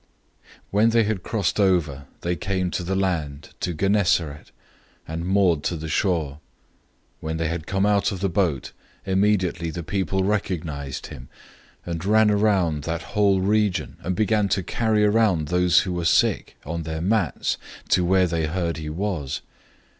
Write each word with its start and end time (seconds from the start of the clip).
006:053 0.41 0.47
When 0.71 0.89
they 0.89 1.03
had 1.03 1.21
crossed 1.21 1.59
over, 1.59 2.05
they 2.21 2.35
came 2.35 2.71
to 2.71 2.95
land 2.95 3.49
at 3.61 3.77
Gennesaret, 3.77 4.51
and 5.07 5.27
moored 5.27 5.61
to 5.65 5.77
the 5.77 5.87
shore. 5.87 6.37
006:054 7.19 7.19
When 7.19 7.37
they 7.37 7.47
had 7.47 7.67
come 7.67 7.85
out 7.85 8.11
of 8.11 8.19
the 8.19 8.27
boat, 8.27 8.71
immediately 9.05 9.69
the 9.69 9.83
people 9.83 10.23
recognized 10.23 11.05
him, 11.13 11.29
006:055 11.85 11.91
and 11.91 12.05
ran 12.05 12.31
around 12.31 12.83
that 12.85 13.01
whole 13.13 13.41
region, 13.41 13.97
and 14.01 14.15
began 14.15 14.49
to 14.49 14.63
bring 14.63 15.45
those 15.45 15.81
who 15.81 15.93
were 15.93 16.03
sick, 16.05 16.57
on 16.65 16.81
their 16.81 16.99
mats, 17.01 17.57
to 17.89 18.03
where 18.03 18.25
they 18.25 18.47
heard 18.47 18.77
he 18.77 18.89
was. 18.89 19.41